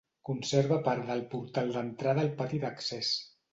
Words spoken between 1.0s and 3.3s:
del portal d'entrada al pati d'accés.